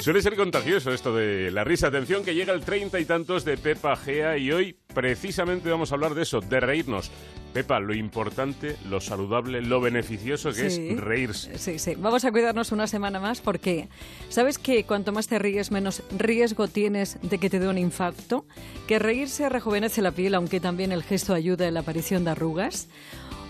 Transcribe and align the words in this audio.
Suele 0.00 0.22
ser 0.22 0.34
contagioso 0.34 0.92
esto 0.92 1.14
de 1.14 1.50
la 1.50 1.62
risa. 1.62 1.88
Atención 1.88 2.24
que 2.24 2.34
llega 2.34 2.54
el 2.54 2.62
treinta 2.62 2.98
y 2.98 3.04
tantos 3.04 3.44
de 3.44 3.58
Pepa 3.58 3.96
Gea 3.96 4.38
y 4.38 4.50
hoy 4.50 4.74
precisamente 4.94 5.70
vamos 5.70 5.92
a 5.92 5.94
hablar 5.94 6.14
de 6.14 6.22
eso, 6.22 6.40
de 6.40 6.58
reírnos. 6.58 7.10
Pepa, 7.52 7.80
lo 7.80 7.92
importante, 7.92 8.76
lo 8.88 9.02
saludable, 9.02 9.60
lo 9.60 9.80
beneficioso 9.82 10.52
que 10.52 10.66
es 10.68 10.80
reírse. 10.96 11.58
Sí, 11.58 11.78
sí. 11.78 11.96
Vamos 11.96 12.24
a 12.24 12.32
cuidarnos 12.32 12.72
una 12.72 12.86
semana 12.86 13.20
más 13.20 13.42
porque 13.42 13.88
¿sabes 14.30 14.56
que 14.56 14.84
cuanto 14.84 15.12
más 15.12 15.28
te 15.28 15.38
ríes, 15.38 15.70
menos 15.70 16.02
riesgo 16.16 16.66
tienes 16.66 17.18
de 17.20 17.36
que 17.36 17.50
te 17.50 17.58
dé 17.58 17.68
un 17.68 17.76
infarto? 17.76 18.46
Que 18.88 18.98
reírse 18.98 19.50
rejuvenece 19.50 20.00
la 20.00 20.12
piel, 20.12 20.34
aunque 20.34 20.60
también 20.60 20.92
el 20.92 21.02
gesto 21.02 21.34
ayuda 21.34 21.68
en 21.68 21.74
la 21.74 21.80
aparición 21.80 22.24
de 22.24 22.30
arrugas. 22.30 22.88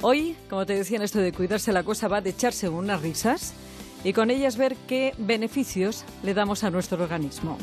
Hoy, 0.03 0.35
como 0.49 0.67
te 0.67 0.75
decía 0.75 0.97
en 0.97 1.03
esto 1.03 1.21
de 1.21 1.33
cuidarse, 1.33 1.73
la 1.73 1.85
cosa 1.85 2.09
va 2.09 2.21
de 2.21 2.31
echarse 2.31 2.69
unas 2.69 3.03
risas 3.03 3.55
y 4.05 4.13
con 4.13 4.31
ellas 4.31 4.57
ver 4.57 4.77
qué 4.89 5.15
beneficios 5.19 6.05
le 6.23 6.35
damos 6.35 6.65
a 6.65 6.71
nuestro 6.71 7.03
organismo. 7.03 7.59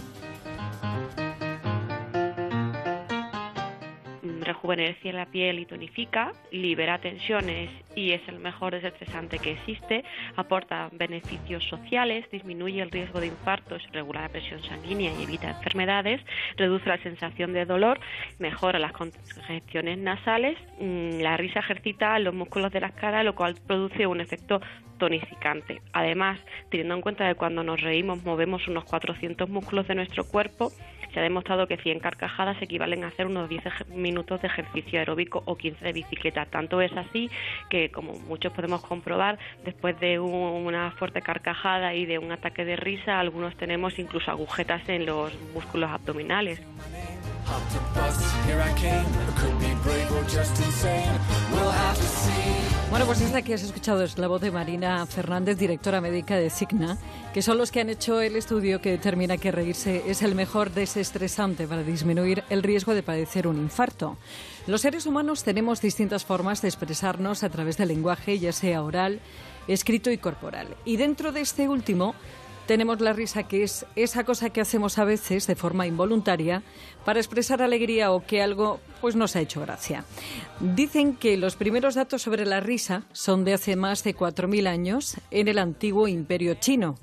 rejuvenece 4.48 5.14
la 5.14 5.26
piel 5.26 5.60
y 5.60 5.66
tonifica, 5.66 6.32
libera 6.52 7.00
tensiones 7.00 7.70
y 7.96 8.12
es 8.12 8.22
el 8.28 8.40
mejor 8.40 8.74
desestresante 8.74 9.40
que 9.40 9.52
existe, 9.52 10.04
aporta 10.36 10.90
beneficios 10.94 11.64
sociales, 11.66 12.26
disminuye 12.32 12.82
el 12.82 12.92
riesgo 12.92 13.20
de 13.20 13.28
infartos, 13.28 13.84
regula 13.92 14.22
la 14.22 14.30
presión 14.30 14.62
sanguínea 14.64 15.12
y 15.14 15.24
evita 15.24 15.50
enfermedades, 15.50 16.22
reduce 16.56 16.88
la 16.90 16.98
sensación 17.04 17.54
de 17.54 17.66
dolor, 17.66 18.00
mejora 18.40 18.80
las 18.80 18.94
congestiones 18.94 19.98
nasales, 20.00 20.58
mm, 20.80 21.20
la 21.22 21.38
risa 21.38 21.60
ejercita 21.60 22.18
los 22.20 22.34
músculos 22.34 22.72
de 22.72 22.82
la 22.82 22.92
cara, 22.92 23.24
lo 23.24 23.36
cual 23.36 23.56
produce 23.68 24.08
un 24.08 24.22
efecto 24.22 24.62
tonificante. 24.98 25.82
Además, 25.94 26.40
teniendo 26.70 26.96
en 26.96 27.02
cuenta 27.02 27.28
que 27.28 27.36
cuando 27.36 27.64
nos 27.64 27.82
reímos 27.82 28.24
movemos 28.24 28.68
unos 28.68 28.86
400 28.86 29.50
músculos 29.50 29.88
de 29.88 29.96
nuestro 29.96 30.24
cuerpo, 30.26 30.72
se 31.14 31.20
ha 31.20 31.24
demostrado 31.24 31.68
que 31.68 31.78
100 31.78 32.00
carcajadas 32.00 32.62
equivalen 32.62 33.04
a 33.04 33.08
hacer 33.08 33.28
unos 33.28 33.50
10 33.50 33.64
minutos 33.90 34.42
de 34.42 34.48
ejercicio 34.48 35.00
aeróbico 35.00 35.42
o 35.46 35.56
15 35.56 35.84
de 35.84 35.94
bicicleta. 35.94 36.46
Tanto 36.46 36.82
es 36.82 36.92
así 36.96 37.30
que, 37.70 37.90
como 37.90 38.14
muchos 38.14 38.52
podemos 38.54 38.82
comprobar, 38.82 39.40
después 39.64 40.00
de 40.00 40.20
una 40.20 40.92
fuerte 40.92 41.22
carcajada 41.22 41.94
y 41.94 42.06
de 42.06 42.20
un 42.20 42.32
ataque 42.32 42.66
de 42.66 42.76
risa, 42.76 43.20
algunos 43.20 43.56
tenemos 43.56 43.98
incluso 44.00 44.32
agujetas 44.32 44.88
en 44.90 45.06
los 45.06 45.34
músculos 45.54 45.90
abdominales. 45.90 46.62
Bueno, 52.98 53.14
pues 53.14 53.22
esta 53.22 53.44
que 53.44 53.54
has 53.54 53.62
escuchado 53.62 54.04
es 54.04 54.18
la 54.18 54.28
voz 54.28 54.42
de 54.42 54.50
Marina 54.50 55.06
Fernández, 55.06 55.56
directora 55.56 56.02
médica 56.02 56.36
de 56.36 56.50
Cigna, 56.50 56.98
que 57.32 57.44
son 57.44 57.60
los 57.60 57.72
que 57.72 57.80
han 57.80 57.92
hecho 57.92 58.22
el 58.22 58.36
estudio 58.36 58.82
que 58.82 58.90
determina 58.90 59.38
que 59.38 59.52
reírse 59.52 60.02
es 60.08 60.24
el 60.24 60.34
mejor 60.34 60.72
desestresante 60.72 61.68
para 61.68 61.84
disminuir 61.84 62.44
el 62.50 62.64
riesgo 62.64 62.96
de 62.96 63.04
padecer 63.04 63.46
un 63.46 63.58
infarto. 63.58 64.18
Los 64.66 64.82
seres 64.82 65.06
humanos 65.06 65.44
tenemos 65.44 65.80
distintas 65.80 66.26
formas 66.26 66.64
de 66.64 66.70
expresarnos 66.70 67.44
a 67.44 67.50
través 67.50 67.78
del 67.78 67.90
lenguaje, 67.90 68.40
ya 68.40 68.52
sea 68.52 68.82
oral, 68.82 69.20
escrito 69.68 70.10
y 70.10 70.18
corporal. 70.18 70.76
Y 70.84 70.98
dentro 70.98 71.32
de 71.32 71.42
este 71.42 71.70
último, 71.70 72.16
tenemos 72.68 73.00
la 73.02 73.14
risa, 73.14 73.44
que 73.44 73.64
es 73.64 73.86
esa 73.96 74.24
cosa 74.26 74.50
que 74.50 74.62
hacemos 74.62 75.00
a 75.00 75.06
veces 75.06 75.48
de 75.48 75.56
forma 75.56 75.88
involuntaria 75.88 76.62
para 77.06 77.20
expresar 77.20 77.62
alegría 77.62 78.12
o 78.12 78.26
que 78.26 78.42
algo 78.42 78.80
pues 79.02 79.16
nos 79.16 79.36
ha 79.36 79.42
hecho 79.42 79.62
gracia. 79.62 80.04
Dicen 80.60 81.16
que 81.16 81.38
los 81.38 81.56
primeros 81.56 81.96
datos 81.96 82.22
sobre 82.22 82.46
la 82.46 82.60
risa 82.60 83.04
son 83.14 83.46
de 83.46 83.54
hace 83.54 83.76
más 83.76 84.04
de 84.04 84.16
4.000 84.16 84.68
años 84.68 85.16
en 85.32 85.48
el 85.48 85.58
antiguo 85.58 86.08
imperio 86.08 86.56
chino, 86.56 86.96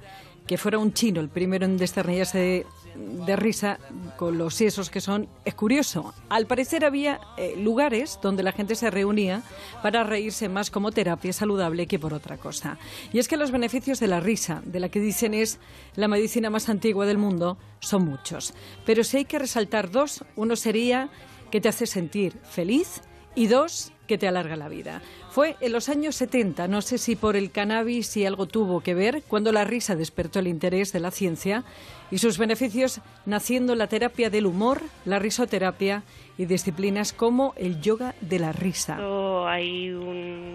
que 0.46 0.58
fuera 0.58 0.78
un 0.78 0.92
chino 0.92 1.20
el 1.20 1.30
primero 1.30 1.64
en 1.64 1.78
desternillarse 1.78 2.66
de 2.94 3.36
risa 3.36 3.78
con 4.16 4.38
los 4.38 4.54
sesos 4.54 4.90
que 4.90 5.00
son, 5.00 5.28
es 5.44 5.54
curioso. 5.54 6.14
Al 6.28 6.46
parecer 6.46 6.84
había 6.84 7.20
eh, 7.36 7.54
lugares 7.56 8.18
donde 8.22 8.42
la 8.42 8.52
gente 8.52 8.74
se 8.74 8.90
reunía 8.90 9.42
para 9.82 10.04
reírse 10.04 10.48
más 10.48 10.70
como 10.70 10.92
terapia 10.92 11.32
saludable 11.32 11.86
que 11.86 11.98
por 11.98 12.14
otra 12.14 12.36
cosa. 12.36 12.78
Y 13.12 13.18
es 13.18 13.28
que 13.28 13.36
los 13.36 13.50
beneficios 13.50 14.00
de 14.00 14.08
la 14.08 14.20
risa, 14.20 14.62
de 14.64 14.80
la 14.80 14.88
que 14.88 15.00
dicen 15.00 15.34
es 15.34 15.58
la 15.96 16.08
medicina 16.08 16.50
más 16.50 16.68
antigua 16.68 17.06
del 17.06 17.18
mundo, 17.18 17.58
son 17.80 18.04
muchos. 18.04 18.54
Pero 18.86 19.04
si 19.04 19.18
hay 19.18 19.24
que 19.24 19.38
resaltar 19.38 19.90
dos, 19.90 20.24
uno 20.36 20.56
sería 20.56 21.08
que 21.50 21.60
te 21.60 21.68
hace 21.68 21.86
sentir 21.86 22.38
feliz 22.42 23.00
y 23.34 23.46
dos, 23.46 23.92
que 24.06 24.18
te 24.18 24.28
alarga 24.28 24.56
la 24.56 24.68
vida. 24.68 25.02
Fue 25.34 25.56
en 25.60 25.72
los 25.72 25.88
años 25.88 26.14
70, 26.14 26.68
no 26.68 26.80
sé 26.80 26.96
si 26.96 27.16
por 27.16 27.34
el 27.34 27.50
cannabis 27.50 28.06
si 28.06 28.24
algo 28.24 28.46
tuvo 28.46 28.82
que 28.82 28.94
ver, 28.94 29.24
cuando 29.26 29.50
la 29.50 29.64
risa 29.64 29.96
despertó 29.96 30.38
el 30.38 30.46
interés 30.46 30.92
de 30.92 31.00
la 31.00 31.10
ciencia 31.10 31.64
y 32.12 32.18
sus 32.18 32.38
beneficios 32.38 33.00
naciendo 33.26 33.74
la 33.74 33.88
terapia 33.88 34.30
del 34.30 34.46
humor, 34.46 34.80
la 35.04 35.18
risoterapia 35.18 36.04
y 36.36 36.46
disciplinas 36.46 37.12
como 37.12 37.54
el 37.56 37.80
yoga 37.80 38.14
de 38.20 38.38
la 38.38 38.52
risa. 38.52 38.98
Hay 39.48 39.92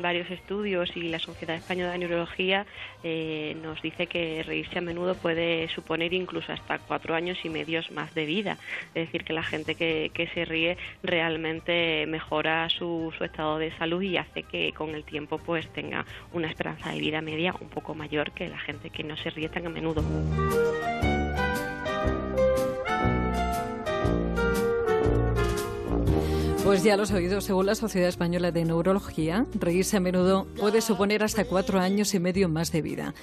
varios 0.01 0.29
estudios 0.29 0.89
y 0.95 1.03
la 1.03 1.19
Sociedad 1.19 1.55
Española 1.55 1.91
de 1.91 1.99
Neurología 1.99 2.65
eh, 3.03 3.55
nos 3.61 3.81
dice 3.81 4.07
que 4.07 4.43
reírse 4.43 4.79
a 4.79 4.81
menudo 4.81 5.15
puede 5.15 5.69
suponer 5.69 6.13
incluso 6.13 6.51
hasta 6.51 6.79
cuatro 6.79 7.15
años 7.15 7.37
y 7.43 7.49
medios 7.49 7.91
más 7.91 8.13
de 8.13 8.25
vida. 8.25 8.57
Es 8.93 9.07
decir, 9.07 9.23
que 9.23 9.33
la 9.33 9.43
gente 9.43 9.75
que, 9.75 10.29
se 10.33 10.45
ríe 10.45 10.77
realmente 11.01 12.05
mejora 12.07 12.69
su, 12.69 13.13
su 13.17 13.23
estado 13.23 13.57
de 13.57 13.75
salud 13.77 14.01
y 14.01 14.17
hace 14.17 14.43
que 14.43 14.68
con 14.71 14.95
el 14.95 15.03
tiempo 15.03 15.37
pues 15.37 15.67
tenga 15.69 16.05
una 16.33 16.47
esperanza 16.47 16.91
de 16.91 16.99
vida 16.99 17.21
media 17.21 17.55
un 17.59 17.69
poco 17.69 17.95
mayor 17.95 18.31
que 18.31 18.47
la 18.47 18.59
gente 18.59 18.89
que 18.89 19.03
no 19.03 19.17
se 19.17 19.29
ríe 19.29 19.49
tan 19.49 19.67
a 19.67 19.69
menudo. 19.69 20.03
Pues 26.63 26.83
ya 26.83 26.97
los 26.97 27.11
oído, 27.11 27.41
según 27.41 27.65
la 27.65 27.73
Sociedad 27.73 28.09
Española 28.09 28.51
de 28.51 28.65
Neurología, 28.65 29.45
reírse 29.53 29.97
a 29.97 29.99
menudo 29.99 30.45
puede 30.59 30.81
suponer 30.81 31.23
hasta 31.23 31.45
cuatro 31.45 31.79
años 31.79 32.13
y 32.13 32.19
medio 32.19 32.49
más 32.49 32.71
de 32.71 32.81
vida. 32.81 33.15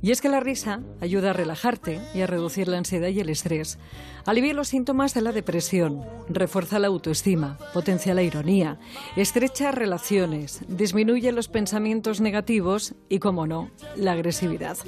Y 0.00 0.10
es 0.10 0.20
que 0.20 0.28
la 0.28 0.40
risa 0.40 0.80
ayuda 1.00 1.30
a 1.30 1.32
relajarte 1.32 2.00
y 2.14 2.20
a 2.20 2.26
reducir 2.26 2.68
la 2.68 2.78
ansiedad 2.78 3.08
y 3.08 3.20
el 3.20 3.28
estrés. 3.28 3.78
Alivia 4.26 4.54
los 4.54 4.68
síntomas 4.68 5.12
de 5.12 5.20
la 5.20 5.32
depresión, 5.32 6.02
refuerza 6.28 6.78
la 6.78 6.86
autoestima, 6.86 7.58
potencia 7.74 8.14
la 8.14 8.22
ironía, 8.22 8.78
estrecha 9.16 9.70
relaciones, 9.70 10.60
disminuye 10.68 11.30
los 11.32 11.48
pensamientos 11.48 12.22
negativos 12.22 12.94
y, 13.10 13.18
como 13.18 13.46
no, 13.46 13.70
la 13.96 14.12
agresividad. 14.12 14.78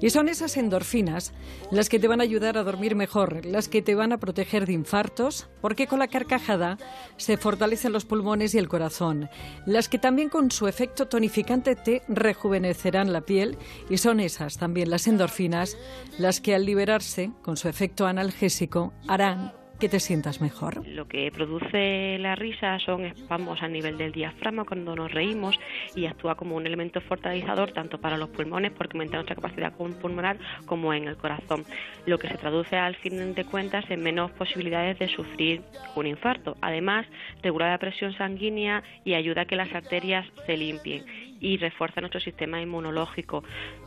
Y 0.00 0.10
son 0.10 0.28
esas 0.28 0.58
endorfinas 0.58 1.32
las 1.70 1.88
que 1.88 1.98
te 1.98 2.08
van 2.08 2.20
a 2.20 2.24
ayudar 2.24 2.58
a 2.58 2.64
dormir 2.64 2.96
mejor, 2.96 3.46
las 3.46 3.68
que 3.68 3.80
te 3.80 3.94
van 3.94 4.12
a 4.12 4.18
proteger 4.18 4.66
de 4.66 4.74
infartos, 4.74 5.48
porque 5.62 5.86
con 5.86 5.98
la 5.98 6.08
carcajada 6.08 6.76
se 7.16 7.38
fortalecen 7.52 7.92
los 7.92 8.06
pulmones 8.06 8.54
y 8.54 8.58
el 8.58 8.66
corazón, 8.66 9.28
las 9.66 9.90
que 9.90 9.98
también 9.98 10.30
con 10.30 10.50
su 10.50 10.68
efecto 10.68 11.06
tonificante 11.06 11.76
te 11.76 12.00
rejuvenecerán 12.08 13.12
la 13.12 13.20
piel 13.20 13.58
y 13.90 13.98
son 13.98 14.20
esas 14.20 14.56
también 14.56 14.88
las 14.88 15.06
endorfinas 15.06 15.76
las 16.18 16.40
que 16.40 16.54
al 16.54 16.64
liberarse 16.64 17.30
con 17.42 17.58
su 17.58 17.68
efecto 17.68 18.06
analgésico 18.06 18.94
harán 19.06 19.52
que 19.82 19.88
te 19.88 19.98
sientas 19.98 20.40
mejor. 20.40 20.86
Lo 20.86 21.08
que 21.08 21.32
produce 21.32 22.16
la 22.20 22.36
risa 22.36 22.78
son 22.78 23.04
espasmos 23.04 23.62
a 23.62 23.68
nivel 23.68 23.98
del 23.98 24.12
diafragma 24.12 24.64
cuando 24.64 24.94
nos 24.94 25.10
reímos 25.10 25.58
y 25.96 26.06
actúa 26.06 26.36
como 26.36 26.54
un 26.54 26.64
elemento 26.68 27.00
fortalecedor 27.00 27.72
tanto 27.72 28.00
para 28.00 28.16
los 28.16 28.28
pulmones 28.28 28.70
porque 28.70 28.96
aumenta 28.96 29.16
nuestra 29.16 29.34
capacidad 29.34 29.72
pulmonar 29.72 30.38
como 30.66 30.94
en 30.94 31.08
el 31.08 31.16
corazón, 31.16 31.64
lo 32.06 32.16
que 32.18 32.28
se 32.28 32.38
traduce 32.38 32.76
al 32.76 32.94
fin 32.94 33.34
de 33.34 33.44
cuentas 33.44 33.84
en 33.90 34.04
menos 34.04 34.30
posibilidades 34.30 35.00
de 35.00 35.08
sufrir 35.08 35.62
un 35.96 36.06
infarto. 36.06 36.56
Además, 36.60 37.04
regula 37.42 37.68
la 37.68 37.78
presión 37.78 38.16
sanguínea 38.16 38.84
y 39.04 39.14
ayuda 39.14 39.42
a 39.42 39.46
que 39.46 39.56
las 39.56 39.74
arterias 39.74 40.24
se 40.46 40.56
limpien 40.56 41.04
y 41.40 41.56
refuerza 41.56 42.00
nuestro 42.00 42.20
sistema 42.20 42.62
inmunológico. 42.62 43.42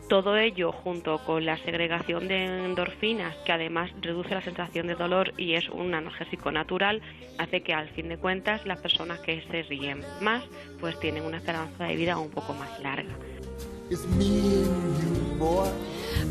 Todo 0.08 0.38
ello 0.38 0.72
junto 0.72 1.18
con 1.26 1.46
la 1.46 1.58
segregación 1.58 2.28
de 2.28 2.46
endorfinas, 2.66 3.36
que 3.38 3.52
además 3.52 3.90
reduce 4.02 4.36
la 4.36 4.42
sensación 4.42 4.86
de 4.86 4.94
dolor 4.94 5.34
y 5.36 5.54
es 5.54 5.68
un 5.70 5.96
analgésico 5.96 6.52
natural, 6.52 7.02
hace 7.40 7.64
que 7.64 7.74
al 7.74 7.90
fin 7.90 8.10
de 8.10 8.18
cuentas 8.18 8.66
las 8.68 8.80
personas 8.80 9.20
que 9.22 9.42
se 9.50 9.64
ríen 9.64 10.04
más 10.22 10.44
pues 10.80 11.00
tienen 11.00 11.24
una 11.24 11.38
esperanza 11.38 11.86
de 11.86 11.96
vida 11.96 12.20
un 12.20 12.30
poco 12.30 12.54
más 12.54 12.80
larga. 12.82 13.16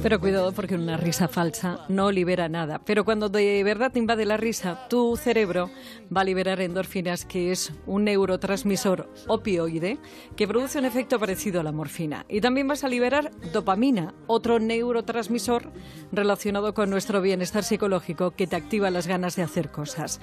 Pero 0.04 0.20
cuidado 0.20 0.52
porque 0.52 0.74
una 0.74 0.98
risa 0.98 1.28
falsa 1.28 1.86
no 1.88 2.12
libera 2.12 2.46
nada. 2.50 2.78
Pero 2.84 3.06
cuando 3.06 3.30
de 3.30 3.64
verdad 3.64 3.90
te 3.90 3.98
invade 3.98 4.26
la 4.26 4.36
risa, 4.36 4.86
tu 4.90 5.16
cerebro 5.16 5.70
va 6.14 6.20
a 6.20 6.24
liberar 6.24 6.60
endorfinas, 6.60 7.24
que 7.24 7.50
es 7.50 7.72
un 7.86 8.04
neurotransmisor 8.04 9.08
opioide 9.28 9.96
que 10.36 10.46
produce 10.46 10.78
un 10.78 10.84
efecto 10.84 11.18
parecido 11.18 11.58
a 11.58 11.62
la 11.62 11.72
morfina. 11.72 12.26
Y 12.28 12.42
también 12.42 12.68
vas 12.68 12.84
a 12.84 12.88
liberar 12.88 13.30
dopamina, 13.50 14.12
otro 14.26 14.58
neurotransmisor 14.58 15.72
relacionado 16.12 16.74
con 16.74 16.90
nuestro 16.90 17.22
bienestar 17.22 17.64
psicológico 17.64 18.32
que 18.32 18.46
te 18.46 18.56
activa 18.56 18.90
las 18.90 19.06
ganas 19.06 19.36
de 19.36 19.42
hacer 19.42 19.70
cosas. 19.70 20.20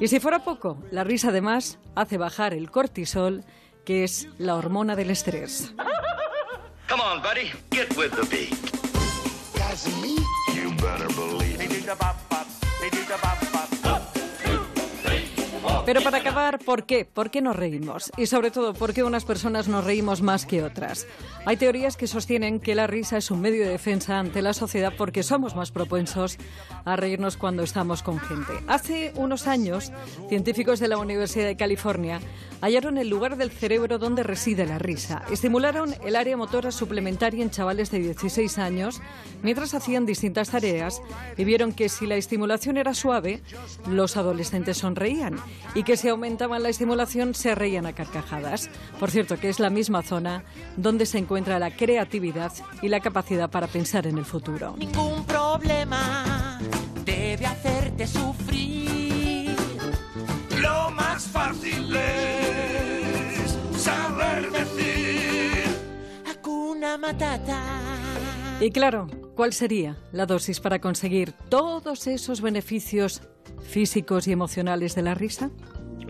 Y 0.00 0.08
si 0.08 0.20
fuera 0.20 0.44
poco, 0.44 0.76
la 0.90 1.02
risa 1.02 1.30
además 1.30 1.78
hace 1.94 2.18
bajar 2.18 2.52
el 2.52 2.70
cortisol, 2.70 3.42
que 3.86 4.04
es 4.04 4.28
la 4.36 4.54
hormona 4.54 4.96
del 4.96 5.08
estrés. 5.08 5.72
Come 6.90 7.02
on, 7.02 7.22
buddy, 7.22 7.50
get 7.70 7.96
with 7.96 8.10
the 8.10 8.26
beat. 8.30 8.63
Guys 9.74 9.86
and 9.86 10.02
me, 10.02 10.16
you 10.52 10.70
Pero 15.86 16.00
para 16.00 16.16
acabar, 16.18 16.58
¿por 16.60 16.86
qué? 16.86 17.04
¿Por 17.04 17.30
qué 17.30 17.42
nos 17.42 17.54
reímos? 17.54 18.10
Y 18.16 18.24
sobre 18.24 18.50
todo, 18.50 18.72
¿por 18.72 18.94
qué 18.94 19.02
unas 19.02 19.26
personas 19.26 19.68
nos 19.68 19.84
reímos 19.84 20.22
más 20.22 20.46
que 20.46 20.62
otras? 20.62 21.06
Hay 21.44 21.58
teorías 21.58 21.98
que 21.98 22.06
sostienen 22.06 22.58
que 22.58 22.74
la 22.74 22.86
risa 22.86 23.18
es 23.18 23.30
un 23.30 23.42
medio 23.42 23.64
de 23.64 23.72
defensa 23.72 24.18
ante 24.18 24.40
la 24.40 24.54
sociedad 24.54 24.94
porque 24.96 25.22
somos 25.22 25.54
más 25.54 25.70
propensos 25.70 26.38
a 26.86 26.96
reírnos 26.96 27.36
cuando 27.36 27.62
estamos 27.62 28.02
con 28.02 28.18
gente. 28.18 28.54
Hace 28.66 29.12
unos 29.16 29.46
años, 29.46 29.92
científicos 30.30 30.80
de 30.80 30.88
la 30.88 30.96
Universidad 30.96 31.46
de 31.46 31.56
California 31.56 32.18
hallaron 32.62 32.96
el 32.96 33.10
lugar 33.10 33.36
del 33.36 33.50
cerebro 33.50 33.98
donde 33.98 34.22
reside 34.22 34.64
la 34.64 34.78
risa. 34.78 35.22
Estimularon 35.30 35.94
el 36.02 36.16
área 36.16 36.38
motora 36.38 36.72
suplementaria 36.72 37.42
en 37.42 37.50
chavales 37.50 37.90
de 37.90 37.98
16 37.98 38.56
años 38.56 39.02
mientras 39.42 39.74
hacían 39.74 40.06
distintas 40.06 40.48
tareas 40.48 41.02
y 41.36 41.44
vieron 41.44 41.74
que 41.74 41.90
si 41.90 42.06
la 42.06 42.16
estimulación 42.16 42.78
era 42.78 42.94
suave, 42.94 43.42
los 43.86 44.16
adolescentes 44.16 44.78
sonreían 44.78 45.38
y 45.74 45.82
que 45.82 45.96
si 45.96 46.08
aumentaban 46.08 46.62
la 46.62 46.68
estimulación 46.68 47.34
se 47.34 47.54
reían 47.54 47.86
a 47.86 47.92
carcajadas. 47.92 48.70
Por 48.98 49.10
cierto, 49.10 49.38
que 49.38 49.48
es 49.48 49.60
la 49.60 49.70
misma 49.70 50.02
zona 50.02 50.44
donde 50.76 51.06
se 51.06 51.18
encuentra 51.18 51.58
la 51.58 51.70
creatividad 51.70 52.52
y 52.82 52.88
la 52.88 53.00
capacidad 53.00 53.50
para 53.50 53.66
pensar 53.66 54.06
en 54.06 54.18
el 54.18 54.24
futuro. 54.24 54.74
Ningún 54.78 55.24
problema 55.24 56.58
debe 57.04 57.46
hacerte 57.46 58.06
sufrir. 58.06 59.56
Lo 60.60 60.90
más 60.90 61.24
fácil 61.24 61.94
es 61.96 63.58
saber 63.80 64.50
decir. 64.50 65.64
Hakuna 66.30 66.96
Matata. 66.98 67.62
Y 68.60 68.70
claro, 68.70 69.08
¿cuál 69.34 69.52
sería 69.52 69.96
la 70.12 70.26
dosis 70.26 70.60
para 70.60 70.80
conseguir 70.80 71.32
todos 71.48 72.06
esos 72.06 72.40
beneficios 72.40 73.20
físicos 73.62 74.28
y 74.28 74.32
emocionales 74.32 74.94
de 74.94 75.02
la 75.02 75.14
risa? 75.14 75.50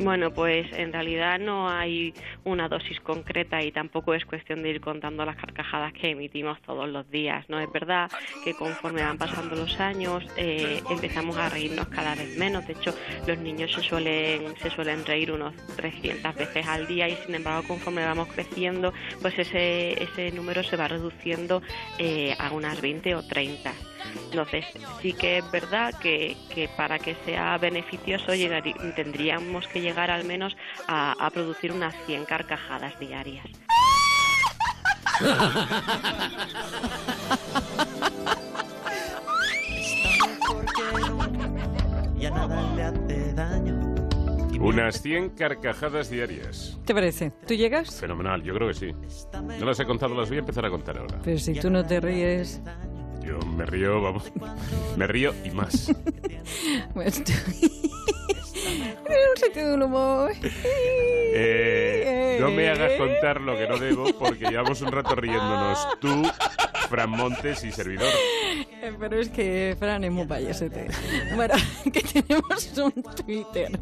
Bueno, 0.03 0.33
pues 0.33 0.67
en 0.73 0.93
realidad 0.93 1.39
no 1.39 1.69
hay 1.69 2.15
una 2.45 2.69
dosis 2.69 2.99
concreta 3.01 3.63
y 3.63 3.71
tampoco 3.71 4.13
es 4.13 4.25
cuestión 4.25 4.63
de 4.63 4.71
ir 4.71 4.81
contando 4.81 5.25
las 5.25 5.37
carcajadas 5.37 5.93
que 5.93 6.11
emitimos 6.11 6.61
todos 6.63 6.89
los 6.89 7.09
días. 7.11 7.49
No 7.49 7.61
es 7.61 7.71
verdad 7.71 8.11
que 8.43 8.55
conforme 8.55 9.03
van 9.03 9.19
pasando 9.19 9.55
los 9.55 9.79
años 9.79 10.25
eh, 10.37 10.83
empezamos 10.91 11.37
a 11.37 11.49
reírnos 11.49 11.87
cada 11.89 12.17
vez 12.17 12.37
menos. 12.37 12.67
De 12.67 12.73
hecho, 12.73 12.93
los 13.27 13.39
niños 13.39 13.73
se 13.73 13.83
suelen 13.83 14.57
se 14.57 14.71
suelen 14.71 15.07
reír 15.07 15.31
unos 15.31 15.55
300 15.77 16.35
veces 16.35 16.67
al 16.67 16.89
día 16.89 17.09
y 17.09 17.15
sin 17.15 17.37
embargo 17.37 17.67
conforme 17.69 18.05
vamos 18.05 18.29
creciendo, 18.29 18.93
pues 19.23 19.39
ese 19.39 20.03
ese 20.03 20.33
número 20.33 20.65
se 20.65 20.77
va 20.77 20.89
reduciendo 20.89 21.63
eh, 21.99 22.35
a 22.39 22.51
unas 22.51 22.81
20 22.81 23.15
o 23.15 23.23
30. 23.23 23.73
Entonces, 24.31 24.65
sí 25.01 25.13
que 25.13 25.39
es 25.39 25.51
verdad 25.51 25.95
que, 25.99 26.37
que 26.53 26.69
para 26.69 26.99
que 26.99 27.15
sea 27.25 27.57
beneficioso 27.59 28.35
llegar, 28.35 28.63
tendríamos 28.97 29.67
que 29.69 29.81
llegar 29.81 30.11
al 30.11 30.25
menos 30.25 30.57
a, 30.87 31.13
a 31.13 31.31
producir 31.31 31.73
unas 31.73 31.95
100 32.07 32.25
carcajadas 32.25 32.99
diarias. 32.99 33.47
Unas 44.61 45.03
100 45.03 45.31
carcajadas 45.31 46.09
diarias. 46.09 46.79
¿Te 46.85 46.95
parece? 46.95 47.33
¿Tú 47.47 47.55
llegas? 47.55 48.01
Fenomenal, 48.01 48.43
yo 48.43 48.55
creo 48.55 48.69
que 48.69 48.75
sí. 48.75 48.93
No 49.59 49.67
las 49.67 49.79
he 49.79 49.85
contado, 49.85 50.15
las 50.15 50.29
voy 50.29 50.39
a 50.39 50.41
empezar 50.41 50.65
a 50.65 50.71
contar 50.71 50.99
ahora. 50.99 51.19
Pero 51.23 51.39
si 51.39 51.55
tú 51.55 51.71
no 51.71 51.85
te 51.85 52.01
ríes... 52.01 52.63
Yo 53.27 53.39
me 53.39 53.65
río, 53.67 54.03
vamos, 54.03 54.31
me 54.97 55.07
río 55.07 55.35
y 55.45 55.51
más. 55.51 55.93
Bueno, 56.95 57.11
un 59.35 59.37
sentido 59.37 59.71
del 59.73 59.83
humor. 59.83 60.33
Eh, 60.43 62.39
no 62.41 62.51
me 62.51 62.69
hagas 62.69 62.93
contar 62.99 63.41
lo 63.41 63.57
que 63.57 63.67
no 63.67 63.79
debo 63.79 64.13
porque 64.19 64.47
llevamos 64.47 64.81
un 64.83 64.93
rato 64.93 65.15
riéndonos 65.15 65.99
tú, 66.01 66.23
Fran 66.89 67.11
Montes 67.11 67.65
y 67.65 67.73
servidor. 67.73 68.13
Pero 68.99 69.19
es 69.19 69.29
que 69.29 69.77
Fran 69.79 70.05
es 70.05 70.13
muy 70.13 70.27
payasete. 70.27 70.89
Bueno, 71.35 71.55
que 71.93 72.01
tenemos 72.01 72.79
un 72.79 73.03
Twitter 73.15 73.79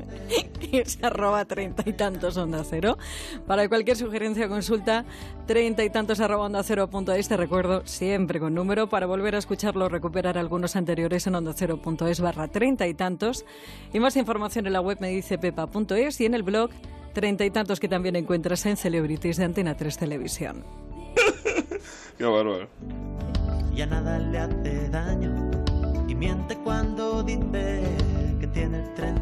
que 0.60 0.80
es 0.80 0.98
arroba 1.02 1.44
treinta 1.44 1.82
y 1.86 1.92
tantos 1.92 2.36
onda 2.36 2.64
cero. 2.64 2.98
Para 3.46 3.68
cualquier 3.68 3.96
sugerencia 3.96 4.46
o 4.46 4.48
consulta, 4.48 5.04
treinta 5.46 5.84
y 5.84 5.90
tantos 5.90 6.20
arroba 6.20 6.46
onda 6.46 6.62
cero 6.62 6.88
punto 6.88 7.12
es. 7.12 7.28
Te 7.28 7.36
recuerdo 7.36 7.82
siempre 7.86 8.40
con 8.40 8.54
número 8.54 8.88
para 8.88 9.06
volver 9.06 9.34
a 9.34 9.38
escucharlo 9.38 9.88
recuperar 9.88 10.38
algunos 10.38 10.76
anteriores 10.76 11.26
en 11.26 11.34
onda 11.34 11.52
cero 11.54 11.80
punto 11.82 12.06
es 12.06 12.20
barra 12.20 12.48
treinta 12.48 12.86
y 12.86 12.94
tantos. 12.94 13.44
Y 13.92 14.00
más 14.00 14.16
información 14.16 14.66
en 14.66 14.72
la 14.72 14.80
web 14.80 14.98
me 15.00 15.08
dice 15.08 15.38
pepa.es 15.38 16.20
y 16.20 16.26
en 16.26 16.34
el 16.34 16.42
blog 16.42 16.70
treinta 17.12 17.44
y 17.44 17.50
tantos 17.50 17.80
que 17.80 17.88
también 17.88 18.16
encuentras 18.16 18.64
en 18.66 18.76
Celebrities 18.76 19.36
de 19.36 19.44
Antena 19.44 19.76
3 19.76 19.98
Televisión. 19.98 20.64
Qué 22.18 22.24
bárbaro. 22.24 22.68
Ya 23.74 23.86
nada 23.86 24.18
le 24.18 24.38
hace 24.38 24.88
daño. 24.90 25.50
Y 26.06 26.14
miente 26.14 26.56
cuando 26.56 27.22
dice 27.22 27.82
que 28.38 28.46
tiene 28.48 28.80
30 28.96 29.21